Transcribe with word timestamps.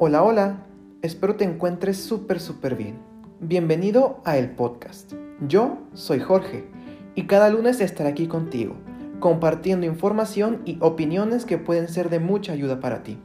Hola, 0.00 0.24
hola, 0.24 0.66
espero 1.02 1.36
te 1.36 1.44
encuentres 1.44 1.98
súper, 1.98 2.40
súper 2.40 2.74
bien. 2.74 2.98
Bienvenido 3.38 4.20
a 4.24 4.36
el 4.36 4.50
podcast. 4.50 5.12
Yo 5.46 5.78
soy 5.92 6.18
Jorge 6.18 6.64
y 7.14 7.28
cada 7.28 7.48
lunes 7.48 7.80
estaré 7.80 8.08
aquí 8.08 8.26
contigo, 8.26 8.74
compartiendo 9.20 9.86
información 9.86 10.62
y 10.64 10.78
opiniones 10.80 11.44
que 11.44 11.58
pueden 11.58 11.86
ser 11.86 12.10
de 12.10 12.18
mucha 12.18 12.52
ayuda 12.52 12.80
para 12.80 13.04
ti. 13.04 13.20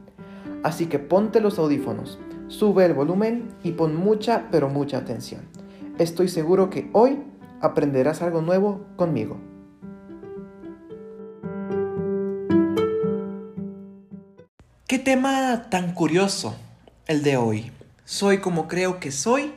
Así 0.62 0.86
que 0.86 1.00
ponte 1.00 1.40
los 1.40 1.58
audífonos, 1.58 2.20
sube 2.46 2.84
el 2.84 2.94
volumen 2.94 3.48
y 3.64 3.72
pon 3.72 3.96
mucha, 3.96 4.46
pero 4.52 4.68
mucha 4.68 4.98
atención. 4.98 5.40
Estoy 5.98 6.28
seguro 6.28 6.70
que 6.70 6.88
hoy 6.92 7.18
aprenderás 7.60 8.22
algo 8.22 8.42
nuevo 8.42 8.86
conmigo. 8.94 9.38
¿Qué 14.90 14.98
tema 14.98 15.68
tan 15.70 15.94
curioso 15.94 16.56
el 17.06 17.22
de 17.22 17.36
hoy? 17.36 17.70
¿Soy 18.04 18.38
como 18.38 18.66
creo 18.66 18.98
que 18.98 19.12
soy 19.12 19.52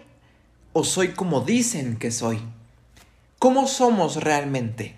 o 0.73 0.83
soy 0.83 1.13
como 1.13 1.41
dicen 1.41 1.97
que 1.97 2.11
soy? 2.11 2.37
¿Cómo 3.39 3.65
somos 3.65 4.17
realmente? 4.17 4.95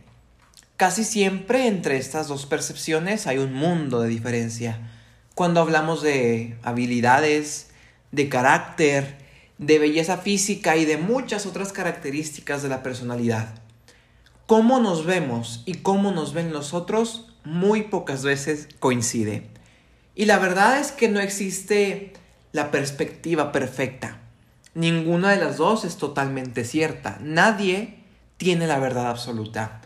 Casi 0.76 1.06
siempre 1.06 1.68
entre 1.68 1.96
estas 1.96 2.28
dos 2.28 2.46
percepciones 2.48 3.28
hay 3.28 3.38
un 3.38 3.54
mundo 3.54 4.02
de 4.02 4.10
diferencia. 4.10 4.92
Cuando 5.36 5.62
hablamos 5.62 6.02
de 6.02 6.58
habilidades, 6.64 7.70
de 8.12 8.28
carácter, 8.28 9.16
de 9.58 9.80
belleza 9.80 10.18
física 10.18 10.76
y 10.76 10.84
de 10.84 10.98
muchas 10.98 11.46
otras 11.46 11.72
características 11.72 12.62
de 12.62 12.68
la 12.68 12.84
personalidad. 12.84 13.54
Cómo 14.48 14.82
nos 14.82 15.06
vemos 15.06 15.64
y 15.66 15.76
cómo 15.76 16.12
nos 16.12 16.34
ven 16.34 16.52
los 16.52 16.74
otros 16.74 17.32
muy 17.46 17.84
pocas 17.84 18.26
veces 18.26 18.68
coincide. 18.82 19.55
Y 20.16 20.26
la 20.26 20.40
verdad 20.40 20.80
es 20.80 20.92
que 20.92 21.10
no 21.10 21.20
existe 21.20 22.14
la 22.54 22.72
perspectiva 22.72 23.52
perfecta. 23.52 24.22
Ninguna 24.74 25.32
de 25.32 25.38
las 25.38 25.58
dos 25.58 25.84
es 25.84 25.98
totalmente 25.98 26.64
cierta. 26.64 27.18
Nadie 27.22 28.00
tiene 28.38 28.66
la 28.66 28.80
verdad 28.80 29.10
absoluta. 29.10 29.82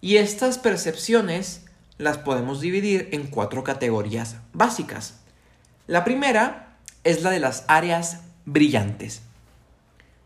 Y 0.00 0.16
estas 0.16 0.58
percepciones 0.58 1.62
las 1.96 2.18
podemos 2.18 2.60
dividir 2.60 3.08
en 3.12 3.28
cuatro 3.28 3.62
categorías 3.64 4.36
básicas. 4.52 5.20
La 5.86 6.04
primera 6.04 6.76
es 7.04 7.22
la 7.22 7.30
de 7.30 7.40
las 7.40 7.64
áreas 7.68 8.20
brillantes. 8.44 9.22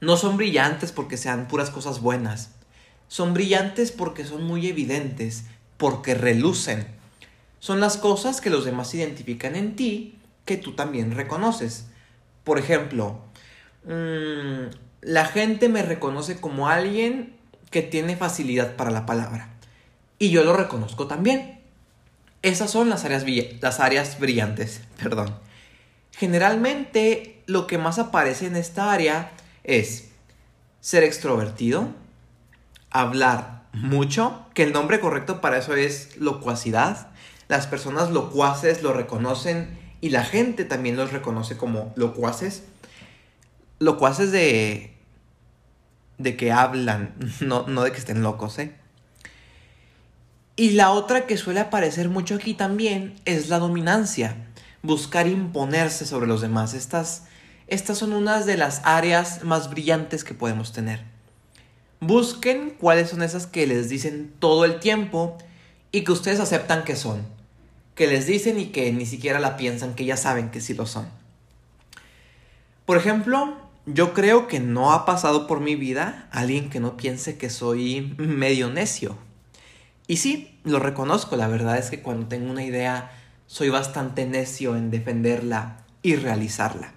No 0.01 0.17
son 0.17 0.37
brillantes 0.37 0.93
porque 0.93 1.17
sean 1.17 1.47
puras 1.47 1.71
cosas 1.71 2.01
buenas. 2.01 2.51
Son 3.09 3.35
brillantes 3.35 3.93
porque 3.93 4.25
son 4.25 4.45
muy 4.45 4.67
evidentes, 4.67 5.45
porque 5.77 6.15
relucen 6.15 6.87
son 7.63 7.79
las 7.79 7.97
cosas 7.97 8.41
que 8.41 8.51
los 8.51 8.65
demás 8.65 8.93
identifican 8.93 9.55
en 9.55 9.77
ti 9.77 10.19
que 10.45 10.57
tú 10.57 10.73
también 10.73 11.13
reconoces. 11.13 11.87
Por 12.43 12.59
ejemplo, 12.59 13.21
mm, 13.85 14.65
la 15.03 15.27
gente 15.27 15.69
me 15.69 15.83
reconoce 15.83 16.41
como 16.41 16.69
alguien 16.69 17.37
que 17.71 17.83
tiene 17.83 18.17
facilidad 18.17 18.75
para 18.75 18.91
la 18.91 19.07
palabra. 19.07 19.51
Y 20.19 20.31
yo 20.31 20.43
lo 20.43 20.57
reconozco 20.57 21.07
también. 21.07 21.61
Esas 22.43 22.73
son 22.73 22.91
las 22.91 23.05
áreas, 23.05 23.25
las 23.61 23.79
áreas 23.79 24.19
brillantes. 24.19 24.81
Perdón. 25.01 25.33
Generalmente 26.11 27.45
lo 27.47 27.69
que 27.69 27.79
más 27.79 28.01
aparece 28.01 28.47
en 28.47 28.57
esta 28.57 28.93
área 28.93 29.31
es 29.63 30.09
ser 30.81 31.05
extrovertido, 31.05 31.95
hablar 32.91 33.63
mucho, 33.73 34.47
que 34.53 34.65
el 34.65 34.73
nombre 34.73 34.99
correcto 34.99 35.41
para 35.41 35.59
eso 35.59 35.75
es 35.77 36.17
locuacidad, 36.17 37.13
las 37.53 37.67
personas 37.67 38.11
locuaces 38.11 38.83
lo 38.83 38.95
reconocen 38.95 39.79
y 40.01 40.09
la 40.09 40.25
gente 40.25 40.65
también 40.65 40.97
los 40.97 41.13
reconoce 41.13 41.59
como 41.59 41.93
locuaces. 41.97 42.63
Locuaces 43.79 44.33
de. 44.33 44.97
de 46.17 46.35
que 46.39 46.51
hablan, 46.51 47.15
no, 47.41 47.67
no 47.69 47.83
de 47.83 47.93
que 47.93 47.99
estén 47.99 48.23
locos, 48.23 48.59
¿eh? 48.59 48.75
Y 50.57 50.71
la 50.71 50.93
otra 50.93 51.27
que 51.27 51.37
suele 51.37 51.61
aparecer 51.61 52.09
mucho 52.09 52.37
aquí 52.37 52.55
también 52.55 53.21
es 53.27 53.51
la 53.51 53.59
dominancia, 53.59 54.35
buscar 54.83 55.27
imponerse 55.27 56.07
sobre 56.07 56.27
los 56.27 56.41
demás. 56.41 56.73
Estas, 56.73 57.25
estas 57.67 57.99
son 57.99 58.15
unas 58.15 58.47
de 58.47 58.57
las 58.57 58.81
áreas 58.85 59.45
más 59.45 59.69
brillantes 59.69 60.25
que 60.25 60.33
podemos 60.33 60.73
tener. 60.73 61.05
Busquen 62.01 62.71
cuáles 62.71 63.11
son 63.11 63.23
esas 63.23 63.47
que 63.47 63.67
les 63.67 63.91
dicen 63.91 64.33
todo 64.39 64.65
el 64.65 64.81
tiempo 64.81 65.37
y 65.91 66.05
que 66.05 66.13
ustedes 66.13 66.41
aceptan 66.41 66.85
que 66.85 66.97
son 66.97 67.42
que 67.95 68.07
les 68.07 68.27
dicen 68.27 68.59
y 68.59 68.67
que 68.67 68.93
ni 68.93 69.07
siquiera 69.07 69.39
la 69.41 69.57
piensan, 69.57 69.95
que 69.95 70.05
ya 70.05 70.17
saben 70.17 70.51
que 70.51 70.61
sí 70.61 70.75
lo 70.75 70.87
son. 70.87 71.09
Por 72.87 72.97
ejemplo, 72.97 73.57
yo 73.87 74.15
creo 74.15 74.47
que 74.49 74.61
no 74.61 74.93
ha 74.93 75.05
pasado 75.05 75.47
por 75.47 75.61
mi 75.61 75.77
vida 75.77 76.29
alguien 76.31 76.71
que 76.71 76.81
no 76.81 76.97
piense 76.97 77.37
que 77.37 77.51
soy 77.51 78.15
medio 78.19 78.71
necio. 78.71 79.17
Y 80.07 80.17
sí, 80.19 80.59
lo 80.65 80.79
reconozco, 80.79 81.37
la 81.37 81.49
verdad 81.49 81.79
es 81.79 81.91
que 81.91 82.01
cuando 82.01 82.27
tengo 82.27 82.51
una 82.51 82.65
idea 82.65 83.13
soy 83.47 83.69
bastante 83.69 84.25
necio 84.25 84.77
en 84.77 84.91
defenderla 84.91 85.85
y 86.03 86.17
realizarla. 86.17 86.93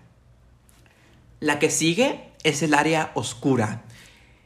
La 1.40 1.60
que 1.60 1.70
sigue 1.70 2.32
es 2.44 2.64
el 2.64 2.74
área 2.74 3.12
oscura. 3.14 3.84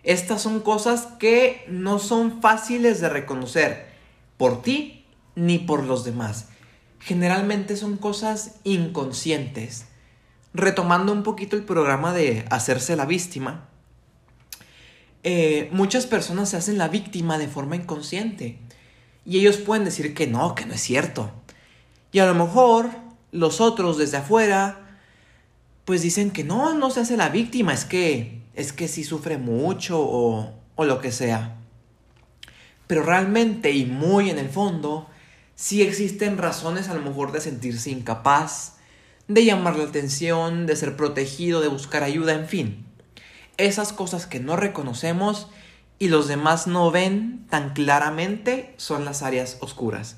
Estas 0.04 0.42
son 0.42 0.62
cosas 0.62 1.08
que 1.20 1.66
no 1.68 2.00
son 2.00 2.42
fáciles 2.42 3.00
de 3.00 3.10
reconocer 3.10 3.88
por 4.38 4.62
ti 4.62 4.99
ni 5.36 5.60
por 5.60 5.86
los 5.86 6.04
demás. 6.04 6.48
Generalmente 7.00 7.78
son 7.78 7.98
cosas 7.98 8.56
inconscientes. 8.64 9.86
Retomando 10.54 11.14
un 11.14 11.24
poquito 11.24 11.56
el 11.56 11.64
programa 11.64 12.14
de 12.14 12.46
hacerse 12.50 12.96
la 12.96 13.06
víctima, 13.06 13.70
eh, 15.24 15.70
muchas 15.72 16.06
personas 16.06 16.50
se 16.50 16.58
hacen 16.58 16.78
la 16.78 16.88
víctima 16.88 17.38
de 17.38 17.48
forma 17.48 17.76
inconsciente. 17.76 18.60
Y 19.26 19.40
ellos 19.40 19.58
pueden 19.58 19.86
decir 19.86 20.14
que 20.14 20.28
no, 20.28 20.56
que 20.56 20.66
no 20.66 20.74
es 20.74 20.82
cierto. 20.82 21.32
Y 22.12 22.20
a 22.20 22.26
lo 22.26 22.34
mejor 22.34 22.90
los 23.32 23.62
otros 23.62 23.98
desde 23.98 24.18
afuera, 24.18 24.98
pues 25.86 26.02
dicen 26.02 26.32
que 26.32 26.44
no, 26.44 26.74
no 26.74 26.90
se 26.90 27.02
hace 27.02 27.18
la 27.18 27.30
víctima, 27.30 27.74
es 27.74 27.86
que, 27.86 28.42
es 28.56 28.74
que 28.74 28.88
sí 28.88 29.04
sufre 29.04 29.38
mucho 29.38 30.00
o, 30.00 30.54
o 30.76 30.86
lo 30.86 31.00
que 31.00 31.12
sea. 31.12 31.58
Pero 32.88 33.04
realmente 33.04 33.72
y 33.72 33.86
muy 33.86 34.30
en 34.30 34.40
el 34.40 34.50
fondo, 34.50 35.08
si 35.60 35.82
existen 35.82 36.38
razones 36.38 36.88
a 36.88 36.94
lo 36.94 37.02
mejor 37.02 37.34
de 37.34 37.42
sentirse 37.42 37.90
incapaz, 37.90 38.78
de 39.28 39.44
llamar 39.44 39.76
la 39.76 39.84
atención, 39.84 40.66
de 40.66 40.78
ser 40.78 40.96
protegido, 40.96 41.60
de 41.60 41.68
buscar 41.68 42.02
ayuda, 42.02 42.34
en 42.34 42.48
fin. 42.48 42.86
Esas 43.58 43.92
cosas 43.92 44.26
que 44.26 44.40
no 44.40 44.56
reconocemos 44.56 45.50
y 46.00 46.08
los 46.08 46.30
demás 46.30 46.66
no 46.68 46.92
ven 46.92 47.46
tan 47.50 47.74
claramente 47.74 48.74
son 48.78 49.04
las 49.04 49.22
áreas 49.22 49.58
oscuras. 49.60 50.16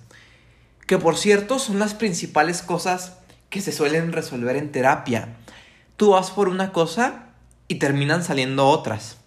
Que 0.85 0.99
por 0.99 1.17
cierto 1.17 1.57
son 1.57 1.79
las 1.79 1.95
principales 1.95 2.61
cosas 2.61 3.17
que 3.49 3.61
se 3.61 3.71
suelen 3.71 4.13
resolver 4.13 4.57
en 4.57 4.71
terapia. 4.71 5.37
Tú 5.97 6.11
vas 6.11 6.29
por 6.29 6.49
una 6.49 6.71
cosa 6.71 7.29
y 7.67 7.75
terminan 7.75 8.23
saliendo 8.23 8.67
otras. 8.67 9.17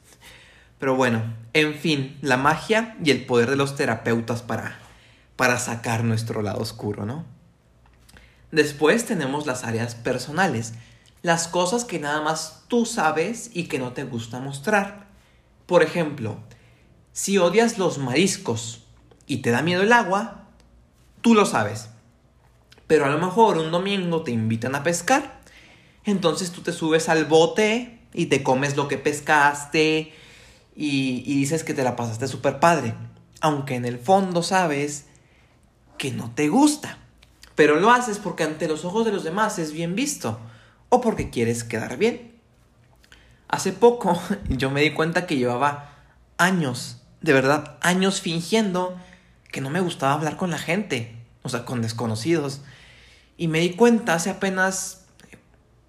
Pero 0.79 0.95
bueno, 0.95 1.25
en 1.55 1.75
fin, 1.75 2.17
la 2.23 2.37
magia 2.37 2.97
y 3.03 3.11
el 3.11 3.27
poder 3.27 3.51
de 3.51 3.57
los 3.57 3.75
terapeutas 3.75 4.43
para 4.43 4.84
para 5.37 5.59
sacar 5.59 6.05
nuestro 6.05 6.43
lado 6.43 6.61
oscuro, 6.61 7.07
¿no? 7.07 7.25
Después 8.51 9.05
tenemos 9.05 9.47
las 9.47 9.65
áreas 9.65 9.95
personales, 9.95 10.75
las 11.23 11.49
cosas 11.49 11.85
que 11.85 11.99
nada 11.99 12.21
más 12.21 12.63
tú 12.69 12.87
sabes 12.87 13.51
y 13.53 13.65
que 13.65 13.79
no 13.79 13.93
te 13.93 14.05
gusta 14.05 14.39
mostrar. 14.39 15.09
Por 15.67 15.83
ejemplo, 15.83 16.39
si 17.13 17.39
odias 17.39 17.79
los 17.79 17.99
mariscos 17.99 18.85
y 19.27 19.39
te 19.39 19.51
da 19.51 19.63
miedo 19.63 19.83
el 19.83 19.93
agua, 19.93 20.49
tú 21.21 21.35
lo 21.35 21.47
sabes. 21.47 21.89
Pero 22.87 23.07
a 23.07 23.09
lo 23.09 23.19
mejor 23.19 23.59
un 23.59 23.71
domingo 23.71 24.23
te 24.23 24.31
invitan 24.31 24.75
a 24.75 24.83
pescar, 24.83 25.41
entonces 26.05 26.53
tú 26.53 26.61
te 26.61 26.73
subes 26.73 27.09
al 27.09 27.25
bote 27.25 28.01
y 28.13 28.27
te 28.27 28.43
comes 28.43 28.77
lo 28.77 28.89
que 28.89 28.99
pescaste 28.99 30.13
y, 30.77 31.23
dices 31.23 31.65
que 31.65 31.75
te 31.75 31.83
la 31.83 31.97
pasaste 31.97 32.29
súper 32.29 32.61
padre. 32.61 32.95
Aunque 33.41 33.75
en 33.75 33.85
el 33.85 33.99
fondo 33.99 34.43
sabes 34.43 35.07
que 35.99 36.13
no 36.13 36.31
te 36.35 36.49
gusta. 36.49 36.99
Pero 37.55 37.79
lo 37.79 37.91
haces 37.91 38.19
porque 38.19 38.43
ante 38.43 38.69
los 38.69 38.85
ojos 38.85 39.05
de 39.05 39.13
los 39.13 39.25
demás 39.25 39.59
es 39.59 39.73
bien 39.73 39.95
visto 39.95 40.39
o 40.89 41.01
porque 41.01 41.31
quieres 41.31 41.65
quedar 41.65 41.97
bien. 41.97 42.35
Hace 43.49 43.73
poco 43.73 44.21
yo 44.49 44.71
me 44.71 44.83
di 44.83 44.93
cuenta 44.93 45.27
que 45.27 45.37
llevaba 45.37 45.91
años, 46.39 47.01
de 47.21 47.33
verdad, 47.33 47.79
años 47.81 48.21
fingiendo 48.21 48.99
que 49.51 49.61
no 49.61 49.71
me 49.71 49.81
gustaba 49.81 50.15
hablar 50.15 50.37
con 50.37 50.51
la 50.51 50.59
gente, 50.59 51.17
o 51.43 51.49
sea, 51.49 51.65
con 51.65 51.81
desconocidos. 51.81 52.63
Y 53.37 53.49
me 53.49 53.61
di 53.61 53.71
cuenta 53.71 54.15
hace 54.15 54.31
apenas 54.31 55.05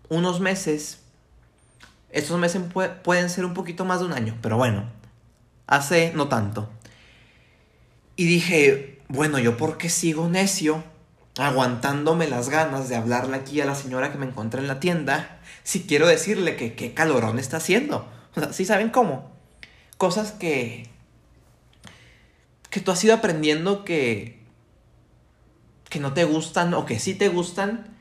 unos 0.10 0.40
meses, 0.40 1.00
estos 2.12 2.40
meses 2.40 2.62
pueden 3.04 3.30
ser 3.30 3.46
un 3.46 3.54
poquito 3.54 3.86
más 3.86 4.00
de 4.00 4.06
un 4.06 4.13
año, 4.13 4.38
pero 4.42 4.57
bueno, 4.57 4.86
hace 5.68 6.13
no 6.13 6.28
tanto. 6.28 6.69
Y 8.16 8.25
dije, 8.25 8.94
bueno, 9.16 9.40
yo 9.40 9.58
porque 9.58 9.90
sigo 9.90 10.30
necio 10.30 10.84
aguantándome 11.38 12.28
las 12.28 12.50
ganas 12.50 12.88
de 12.88 12.96
hablarle 12.96 13.38
aquí 13.38 13.60
a 13.60 13.66
la 13.66 13.76
señora 13.76 14.12
que 14.12 14.18
me 14.18 14.26
encontré 14.26 14.62
en 14.62 14.68
la 14.68 14.80
tienda, 14.80 15.40
si 15.64 15.84
quiero 15.84 16.08
decirle 16.08 16.56
que 16.56 16.76
qué 16.76 16.94
calorón 16.94 17.40
está 17.40 17.58
haciendo. 17.58 18.08
O 18.36 18.40
sea, 18.40 18.54
¿sí 18.54 18.66
saben 18.66 18.90
cómo? 18.90 19.32
Cosas 19.98 20.32
que 20.32 20.90
que 22.70 22.82
tú 22.82 22.92
has 22.92 23.04
ido 23.04 23.14
aprendiendo 23.14 23.86
que 23.86 24.44
que 25.90 26.00
no 26.00 26.14
te 26.14 26.26
gustan 26.26 26.74
o 26.74 26.86
que 26.86 27.00
sí 27.00 27.16
te 27.16 27.30
gustan 27.30 27.96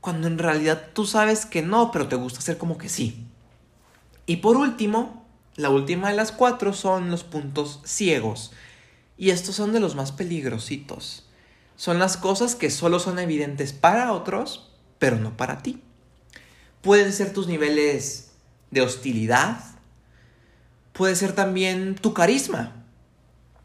cuando 0.00 0.26
en 0.26 0.38
realidad 0.38 0.88
tú 0.92 1.06
sabes 1.06 1.46
que 1.46 1.62
no, 1.62 1.90
pero 1.90 2.08
te 2.08 2.16
gusta 2.16 2.40
hacer 2.40 2.58
como 2.58 2.78
que 2.78 2.88
sí. 2.88 3.26
Y 4.26 4.36
por 4.36 4.56
último, 4.56 5.26
la 5.56 5.70
última 5.70 6.10
de 6.10 6.16
las 6.16 6.32
cuatro 6.32 6.72
son 6.72 7.10
los 7.10 7.24
puntos 7.24 7.80
ciegos. 7.84 8.52
Y 9.20 9.32
estos 9.32 9.54
son 9.54 9.74
de 9.74 9.80
los 9.80 9.96
más 9.96 10.12
peligrositos. 10.12 11.26
Son 11.76 11.98
las 11.98 12.16
cosas 12.16 12.54
que 12.54 12.70
solo 12.70 12.98
son 12.98 13.18
evidentes 13.18 13.74
para 13.74 14.14
otros, 14.14 14.72
pero 14.98 15.18
no 15.18 15.36
para 15.36 15.58
ti. 15.58 15.82
Pueden 16.80 17.12
ser 17.12 17.34
tus 17.34 17.46
niveles 17.46 18.30
de 18.70 18.80
hostilidad. 18.80 19.60
Puede 20.94 21.16
ser 21.16 21.34
también 21.34 21.96
tu 21.96 22.14
carisma. 22.14 22.86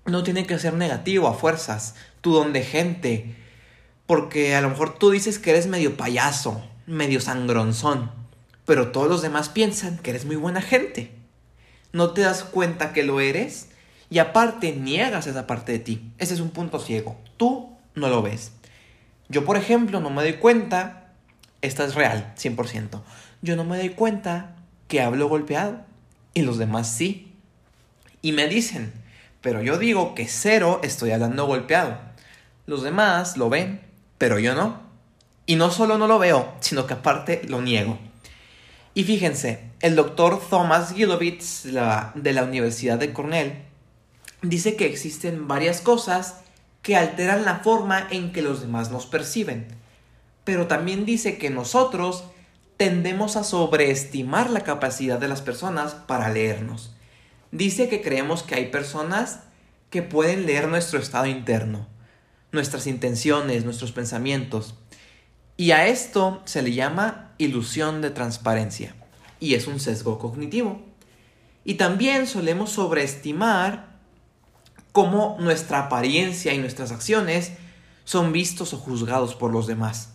No 0.05 0.23
tiene 0.23 0.45
que 0.45 0.59
ser 0.59 0.73
negativo 0.73 1.29
a 1.29 1.33
fuerzas. 1.33 1.95
Tu 2.19 2.33
don 2.33 2.51
de 2.51 2.61
gente. 2.61 3.37
Porque 4.07 4.55
a 4.57 4.61
lo 4.61 4.71
mejor 4.71 4.99
tú 4.99 5.11
dices 5.11 5.39
que 5.39 5.51
eres 5.51 5.67
medio 5.67 5.95
payaso, 5.95 6.65
medio 6.85 7.21
sangronzón. 7.21 8.11
Pero 8.65 8.91
todos 8.91 9.07
los 9.07 9.21
demás 9.21 9.47
piensan 9.47 9.99
que 9.99 10.09
eres 10.09 10.25
muy 10.25 10.35
buena 10.35 10.61
gente. 10.61 11.15
No 11.93 12.11
te 12.11 12.19
das 12.23 12.43
cuenta 12.43 12.91
que 12.91 13.03
lo 13.03 13.21
eres 13.21 13.69
y 14.09 14.19
aparte 14.19 14.71
niegas 14.73 15.27
esa 15.27 15.47
parte 15.47 15.71
de 15.71 15.79
ti. 15.79 16.11
Ese 16.17 16.33
es 16.33 16.39
un 16.39 16.51
punto 16.51 16.79
ciego. 16.79 17.17
Tú 17.37 17.75
no 17.95 18.09
lo 18.09 18.21
ves. 18.21 18.51
Yo, 19.29 19.45
por 19.45 19.57
ejemplo, 19.57 19.99
no 19.99 20.09
me 20.09 20.21
doy 20.21 20.33
cuenta, 20.33 21.13
esta 21.61 21.83
es 21.85 21.95
real, 21.95 22.33
100%, 22.37 23.01
yo 23.41 23.55
no 23.55 23.63
me 23.63 23.77
doy 23.77 23.89
cuenta 23.89 24.55
que 24.87 25.01
hablo 25.01 25.27
golpeado 25.27 25.81
y 26.33 26.43
los 26.43 26.57
demás 26.57 26.91
sí. 26.91 27.33
Y 28.21 28.33
me 28.33 28.47
dicen, 28.47 28.93
pero 29.41 29.61
yo 29.61 29.77
digo 29.77 30.13
que 30.15 30.27
cero 30.27 30.79
estoy 30.83 31.11
hablando 31.11 31.45
golpeado. 31.45 31.97
Los 32.67 32.83
demás 32.83 33.37
lo 33.37 33.49
ven, 33.49 33.81
pero 34.17 34.39
yo 34.39 34.55
no. 34.55 34.79
Y 35.47 35.55
no 35.55 35.71
solo 35.71 35.97
no 35.97 36.07
lo 36.07 36.19
veo, 36.19 36.53
sino 36.59 36.87
que 36.87 36.93
aparte 36.93 37.41
lo 37.47 37.61
niego. 37.61 37.97
Y 38.93 39.03
fíjense, 39.03 39.59
el 39.81 39.95
doctor 39.95 40.41
Thomas 40.49 40.93
Gilovitz 40.93 41.63
de 41.63 42.33
la 42.33 42.43
Universidad 42.43 42.97
de 42.97 43.13
Cornell 43.13 43.65
dice 44.49 44.75
que 44.75 44.85
existen 44.85 45.47
varias 45.47 45.81
cosas 45.81 46.41
que 46.81 46.95
alteran 46.95 47.45
la 47.45 47.59
forma 47.59 48.07
en 48.11 48.31
que 48.31 48.41
los 48.41 48.61
demás 48.61 48.91
nos 48.91 49.05
perciben. 49.05 49.67
Pero 50.43 50.67
también 50.67 51.05
dice 51.05 51.37
que 51.37 51.49
nosotros 51.49 52.25
tendemos 52.77 53.35
a 53.35 53.43
sobreestimar 53.43 54.49
la 54.49 54.61
capacidad 54.61 55.19
de 55.19 55.27
las 55.27 55.41
personas 55.41 55.93
para 55.93 56.29
leernos. 56.29 56.93
Dice 57.51 57.89
que 57.89 58.01
creemos 58.01 58.43
que 58.43 58.55
hay 58.55 58.67
personas 58.67 59.39
que 59.89 60.03
pueden 60.03 60.45
leer 60.45 60.67
nuestro 60.67 60.99
estado 60.99 61.25
interno, 61.25 61.87
nuestras 62.51 62.85
intenciones, 62.85 63.63
nuestros 63.63 63.91
pensamientos. 63.91 64.75
Y 65.57 65.71
a 65.71 65.87
esto 65.87 66.41
se 66.45 66.61
le 66.61 66.73
llama 66.73 67.33
ilusión 67.37 68.01
de 68.01 68.11
transparencia. 68.11 68.95
Y 69.39 69.53
es 69.53 69.67
un 69.67 69.79
sesgo 69.79 70.19
cognitivo. 70.19 70.81
Y 71.63 71.75
también 71.75 72.27
solemos 72.27 72.71
sobreestimar 72.71 73.94
cómo 74.95 75.35
nuestra 75.41 75.79
apariencia 75.79 76.53
y 76.53 76.57
nuestras 76.57 76.93
acciones 76.93 77.51
son 78.05 78.31
vistos 78.31 78.73
o 78.73 78.77
juzgados 78.77 79.35
por 79.35 79.51
los 79.51 79.67
demás. 79.67 80.13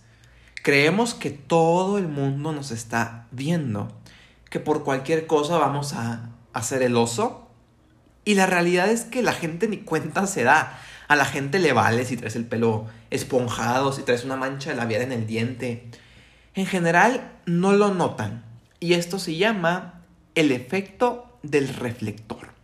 Creemos 0.63 1.13
que 1.13 1.29
todo 1.29 1.99
el 1.99 2.09
mundo 2.09 2.55
nos 2.55 2.71
está 2.71 3.27
viendo, 3.31 3.93
que 4.49 4.59
por 4.59 4.83
cualquier 4.83 5.27
cosa 5.27 5.59
vamos 5.59 5.93
a 5.93 6.31
hacer 6.55 6.81
el 6.81 6.97
oso. 6.97 7.47
Y 8.25 8.37
la 8.37 8.47
realidad 8.47 8.89
es 8.89 9.03
que 9.03 9.23
la 9.23 9.35
gente 9.35 9.69
ni 9.69 9.77
cuenta 9.77 10.27
se 10.27 10.45
da. 10.45 10.81
A 11.09 11.15
la 11.15 11.27
gente 11.27 11.59
le 11.59 11.75
vale 11.75 12.07
si 12.07 12.17
traes 12.17 12.35
el 12.35 12.47
pelo 12.47 12.87
esponjado, 13.11 13.93
si 13.93 14.01
traes 14.01 14.25
una 14.25 14.37
mancha 14.37 14.73
labial 14.73 15.03
en 15.03 15.13
el 15.13 15.27
diente. 15.27 15.91
En 16.55 16.65
general 16.65 17.33
no 17.45 17.73
lo 17.73 17.93
notan. 17.93 18.45
Y 18.81 18.95
esto 18.95 19.19
se 19.19 19.37
llama 19.37 20.01
el 20.35 20.53
efecto 20.53 21.39
del 21.43 21.69
reflector. 21.69 22.60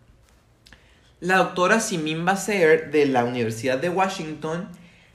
La 1.27 1.39
doctora 1.39 1.81
Simin 1.81 2.25
Baser 2.25 2.93
de 2.93 3.05
la 3.05 3.25
Universidad 3.25 3.79
de 3.79 3.89
Washington 3.89 4.69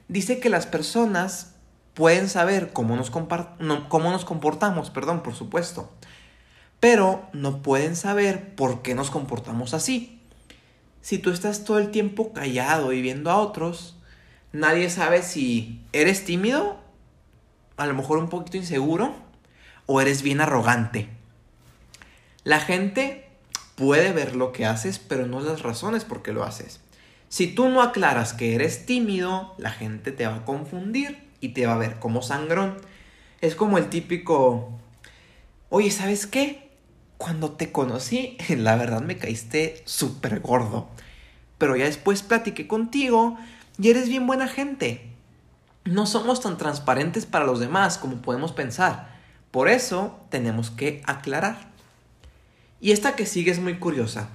dice 0.08 0.40
que 0.40 0.50
las 0.50 0.66
personas 0.66 1.54
pueden 1.94 2.28
saber 2.28 2.74
cómo 2.74 2.96
nos, 2.96 3.10
cómo 3.10 4.10
nos 4.10 4.24
comportamos, 4.26 4.90
perdón, 4.90 5.22
por 5.22 5.34
supuesto, 5.34 5.90
pero 6.80 7.26
no 7.32 7.62
pueden 7.62 7.96
saber 7.96 8.54
por 8.56 8.82
qué 8.82 8.94
nos 8.94 9.10
comportamos 9.10 9.72
así. 9.72 10.20
Si 11.00 11.16
tú 11.16 11.30
estás 11.30 11.64
todo 11.64 11.78
el 11.78 11.90
tiempo 11.90 12.34
callado 12.34 12.92
y 12.92 13.00
viendo 13.00 13.30
a 13.30 13.38
otros, 13.38 13.96
nadie 14.52 14.90
sabe 14.90 15.22
si 15.22 15.80
eres 15.94 16.26
tímido, 16.26 16.78
a 17.78 17.86
lo 17.86 17.94
mejor 17.94 18.18
un 18.18 18.28
poquito 18.28 18.58
inseguro, 18.58 19.14
o 19.86 20.02
eres 20.02 20.20
bien 20.20 20.42
arrogante. 20.42 21.08
La 22.44 22.60
gente 22.60 23.31
puede 23.74 24.12
ver 24.12 24.36
lo 24.36 24.52
que 24.52 24.66
haces, 24.66 24.98
pero 24.98 25.26
no 25.26 25.40
las 25.40 25.62
razones 25.62 26.04
por 26.04 26.22
qué 26.22 26.32
lo 26.32 26.44
haces. 26.44 26.80
Si 27.28 27.46
tú 27.46 27.68
no 27.68 27.80
aclaras 27.80 28.34
que 28.34 28.54
eres 28.54 28.84
tímido, 28.84 29.54
la 29.56 29.70
gente 29.70 30.12
te 30.12 30.26
va 30.26 30.36
a 30.36 30.44
confundir 30.44 31.26
y 31.40 31.50
te 31.50 31.66
va 31.66 31.74
a 31.74 31.78
ver 31.78 31.98
como 31.98 32.20
sangrón. 32.20 32.76
Es 33.40 33.54
como 33.54 33.78
el 33.78 33.88
típico, 33.88 34.78
oye, 35.70 35.90
¿sabes 35.90 36.26
qué? 36.26 36.70
Cuando 37.16 37.52
te 37.52 37.72
conocí, 37.72 38.36
la 38.50 38.76
verdad 38.76 39.00
me 39.00 39.16
caíste 39.16 39.82
súper 39.86 40.40
gordo. 40.40 40.88
Pero 41.56 41.74
ya 41.74 41.86
después 41.86 42.22
platiqué 42.22 42.68
contigo 42.68 43.38
y 43.78 43.88
eres 43.88 44.08
bien 44.08 44.26
buena 44.26 44.46
gente. 44.46 45.10
No 45.84 46.06
somos 46.06 46.40
tan 46.40 46.58
transparentes 46.58 47.24
para 47.24 47.46
los 47.46 47.60
demás 47.60 47.96
como 47.96 48.22
podemos 48.22 48.52
pensar. 48.52 49.16
Por 49.50 49.68
eso 49.68 50.20
tenemos 50.28 50.70
que 50.70 51.02
aclarar. 51.06 51.71
Y 52.82 52.90
esta 52.90 53.14
que 53.14 53.26
sigue 53.26 53.52
es 53.52 53.60
muy 53.60 53.78
curiosa, 53.78 54.28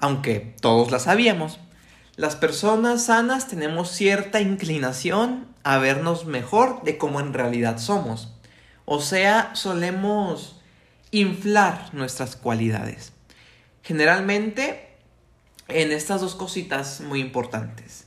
aunque 0.00 0.40
todos 0.60 0.90
la 0.90 0.98
sabíamos. 0.98 1.60
Las 2.16 2.34
personas 2.34 3.04
sanas 3.04 3.46
tenemos 3.46 3.88
cierta 3.88 4.40
inclinación 4.40 5.46
a 5.62 5.78
vernos 5.78 6.26
mejor 6.26 6.82
de 6.82 6.98
como 6.98 7.20
en 7.20 7.32
realidad 7.32 7.78
somos. 7.78 8.34
O 8.84 9.00
sea, 9.00 9.54
solemos 9.54 10.60
inflar 11.12 11.94
nuestras 11.94 12.34
cualidades. 12.34 13.12
Generalmente 13.84 14.96
en 15.68 15.92
estas 15.92 16.20
dos 16.20 16.34
cositas 16.34 17.00
muy 17.00 17.20
importantes. 17.20 18.06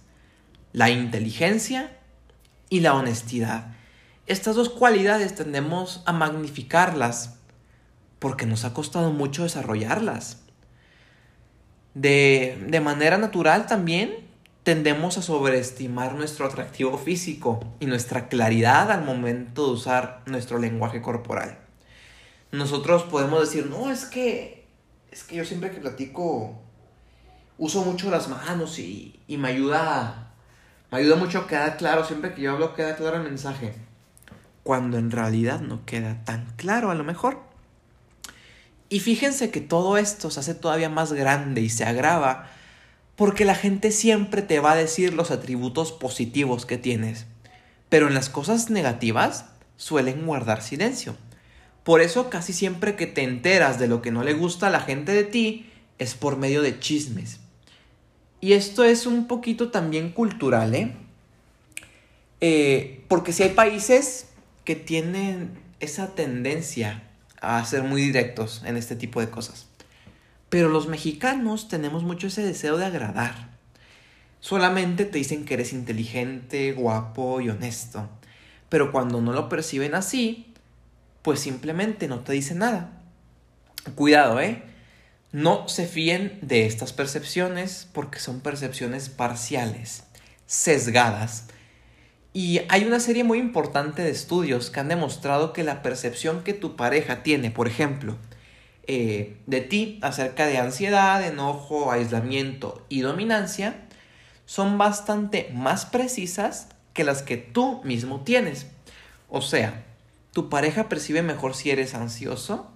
La 0.74 0.89
inteligencia 0.89 1.98
y 2.70 2.82
la 2.82 2.94
honestidad. 2.94 3.74
Estas 4.25 4.58
dos 4.58 4.67
cualidades 4.67 5.34
tendemos 5.34 6.03
a 6.06 6.12
magnificarlas 6.12 7.37
porque 8.20 8.46
nos 8.46 8.66
ha 8.66 8.74
costado 8.74 9.12
mucho 9.12 9.44
desarrollarlas. 9.44 10.42
De, 11.94 12.64
de 12.68 12.80
manera 12.80 13.18
natural 13.18 13.66
también 13.66 14.28
tendemos 14.64 15.18
a 15.18 15.22
sobreestimar 15.22 16.14
nuestro 16.14 16.46
atractivo 16.46 16.98
físico 16.98 17.60
y 17.80 17.86
nuestra 17.86 18.28
claridad 18.28 18.92
al 18.92 19.04
momento 19.04 19.68
de 19.68 19.74
usar 19.74 20.24
nuestro 20.26 20.60
lenguaje 20.60 21.02
corporal. 21.02 21.58
Nosotros 22.52 23.04
podemos 23.04 23.40
decir, 23.40 23.68
no, 23.68 23.90
es 23.90 24.06
que, 24.06 24.68
es 25.10 25.24
que 25.24 25.38
yo 25.38 25.46
siempre 25.46 25.72
que 25.72 25.80
platico 25.80 26.60
uso 27.58 27.84
mucho 27.84 28.12
las 28.12 28.28
manos 28.28 28.78
y, 28.80 29.20
y 29.28 29.38
me 29.38 29.48
ayuda, 29.48 30.34
me 30.92 30.98
ayuda 31.00 31.16
mucho 31.16 31.40
a 31.40 31.48
quedar 31.48 31.78
claro, 31.78 32.06
siempre 32.06 32.34
que 32.34 32.42
yo 32.42 32.52
hablo 32.52 32.76
queda 32.76 32.96
claro 32.96 33.18
el 33.18 33.24
mensaje, 33.24 33.74
cuando 34.64 34.98
en 34.98 35.12
realidad 35.12 35.62
no 35.62 35.86
queda 35.86 36.26
tan 36.26 36.46
claro 36.58 36.92
a 36.92 36.96
lo 36.96 37.06
mejor. 37.06 37.47
Y 38.89 39.00
fíjense 39.01 39.51
que 39.51 39.62
todo 39.62 39.98
esto 39.98 40.32
se 40.32 40.39
hace 40.39 40.56
todavía 40.56 40.89
más 40.89 41.12
grande 41.13 41.62
y 41.62 41.70
se 41.70 41.84
agrava 41.84 42.50
porque 43.17 43.46
la 43.46 43.56
gente 43.56 43.91
siempre 43.91 44.41
te 44.44 44.60
va 44.60 44.74
a 44.74 44.75
decir 44.75 45.13
los 45.13 45.32
atributos 45.32 45.91
positivos 45.91 46.65
que 46.65 46.77
tienes, 46.77 47.25
pero 47.89 48.08
en 48.08 48.13
las 48.13 48.29
cosas 48.29 48.70
negativas 48.70 49.46
suelen 49.75 50.25
guardar 50.25 50.62
silencio. 50.62 51.17
Por 51.84 52.01
eso 52.01 52.29
casi 52.29 52.53
siempre 52.53 52.96
que 52.96 53.08
te 53.08 53.24
enteras 53.24 53.79
de 53.79 53.88
lo 53.88 54.01
que 54.01 54.12
no 54.12 54.24
le 54.24 54.34
gusta 54.34 54.67
a 54.67 54.72
la 54.72 54.82
gente 54.82 55.13
de 55.13 55.24
ti 55.24 55.70
es 55.98 56.13
por 56.13 56.38
medio 56.38 56.62
de 56.62 56.79
chismes. 56.79 57.39
Y 58.39 58.53
esto 58.53 58.84
es 58.84 59.08
un 59.08 59.25
poquito 59.25 59.72
también 59.72 60.12
cultural, 60.12 60.75
¿eh? 60.75 60.94
eh 62.39 63.03
porque 63.08 63.34
si 63.34 63.41
hay 63.41 63.50
países 63.50 64.27
que 64.63 64.75
tienen 64.75 65.58
esa 65.79 66.13
tendencia 66.13 67.07
a 67.41 67.63
ser 67.65 67.84
muy 67.84 68.01
directos 68.01 68.62
en 68.65 68.77
este 68.77 68.96
tipo 68.96 69.20
de 69.20 69.29
cosas. 69.29 69.67
Pero 70.50 70.70
los 70.70 70.88
mexicanos 70.88 71.67
tenemos 71.67 72.03
mucho 72.03 72.27
ese 72.27 72.44
deseo 72.44 72.77
de 72.77 72.86
agradar. 72.86 73.50
Solamente 74.39 75.06
te 75.06 75.17
dicen 75.17 75.46
que 75.46 75.56
eres 75.56 75.74
inteligente, 75.74 76.72
guapo 76.72 77.41
y 77.41 77.50
honesto. 77.50 78.10
Pero 78.70 78.91
cuando 78.91 79.22
no 79.22 79.34
lo 79.34 79.50
perciben 79.50 79.96
así, 79.96 80.53
pues 81.22 81.39
simplemente 81.39 82.08
no 82.08 82.20
te 82.20 82.34
dicen 82.34 82.60
nada. 82.60 82.91
Cuidado, 83.96 84.39
¿eh? 84.39 84.63
No 85.32 85.67
se 85.67 85.86
fíen 85.86 86.39
de 86.41 86.65
estas 86.65 86.94
percepciones 86.94 87.88
porque 87.91 88.20
son 88.20 88.39
percepciones 88.39 89.10
parciales, 89.10 90.03
sesgadas. 90.46 91.48
Y 92.38 92.62
hay 92.70 92.86
una 92.86 93.00
serie 93.00 93.24
muy 93.24 93.39
importante 93.39 94.03
de 94.03 94.12
estudios 94.12 94.70
que 94.70 94.79
han 94.79 94.89
demostrado 94.89 95.53
que 95.53 95.63
la 95.63 95.82
percepción 95.82 96.44
que 96.44 96.53
tu 96.53 96.75
pareja 96.75 97.24
tiene, 97.24 97.50
por 97.50 97.67
ejemplo, 97.67 98.15
eh, 98.86 99.38
de 99.48 99.62
ti 99.62 99.98
acerca 100.03 100.46
de 100.46 100.60
ansiedad, 100.60 101.25
enojo, 101.25 101.91
aislamiento 101.91 102.86
y 102.89 103.01
dominancia, 103.01 103.88
son 104.46 104.77
bastante 104.77 105.50
más 105.51 105.88
precisas 105.88 106.67
que 106.94 107.03
las 107.03 107.24
que 107.24 107.38
tú 107.38 107.82
mismo 107.84 108.22
tienes. 108.22 108.67
O 109.29 109.41
sea, 109.41 109.84
tu 110.32 110.48
pareja 110.48 110.89
percibe 110.89 111.24
mejor 111.24 111.56
si 111.56 111.72
eres 111.72 111.96
ansioso, 111.96 112.70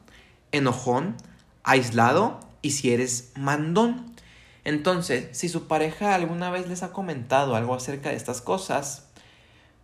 enojón, 0.52 1.18
aislado 1.62 2.40
y 2.64 2.72
si 2.72 2.94
eres 2.94 3.32
mandón. 3.36 4.16
Entonces, 4.64 5.28
si 5.38 5.50
su 5.50 5.68
pareja 5.68 6.16
alguna 6.16 6.50
vez 6.50 6.68
les 6.68 6.82
ha 6.82 6.92
comentado 6.92 7.56
algo 7.56 7.76
acerca 7.76 8.10
de 8.10 8.16
estas 8.16 8.42
cosas, 8.42 9.11